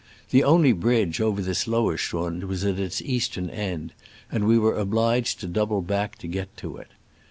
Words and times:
The 0.31 0.43
only 0.43 0.71
bridge 0.71 1.21
over 1.21 1.43
this 1.43 1.67
lower 1.67 1.95
schrund 1.95 2.45
was 2.45 2.65
at 2.65 2.79
its 2.79 3.03
eastern 3.03 3.51
end, 3.51 3.93
and 4.31 4.47
we 4.47 4.57
were 4.57 4.75
obliged 4.75 5.39
to 5.41 5.47
double 5.47 5.83
back 5.83 6.17
to 6.25 6.27
get 6.27 6.57
to 6.57 6.77
it. 6.77 6.87